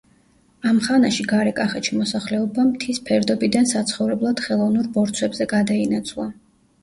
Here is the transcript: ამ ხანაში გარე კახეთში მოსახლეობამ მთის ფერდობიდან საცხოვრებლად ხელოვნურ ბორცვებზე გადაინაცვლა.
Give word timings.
ამ 0.69 0.77
ხანაში 0.85 1.25
გარე 1.31 1.49
კახეთში 1.59 1.97
მოსახლეობამ 1.97 2.71
მთის 2.71 3.01
ფერდობიდან 3.09 3.69
საცხოვრებლად 3.73 4.41
ხელოვნურ 4.47 4.87
ბორცვებზე 4.97 5.49
გადაინაცვლა. 5.55 6.27